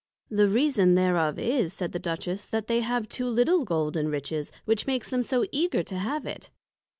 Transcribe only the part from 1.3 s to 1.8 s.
is,